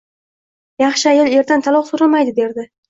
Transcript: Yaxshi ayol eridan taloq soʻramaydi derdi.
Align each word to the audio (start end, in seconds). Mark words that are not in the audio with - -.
Yaxshi 0.85 1.11
ayol 1.13 1.31
eridan 1.37 1.69
taloq 1.69 1.91
soʻramaydi 1.95 2.39
derdi. 2.43 2.73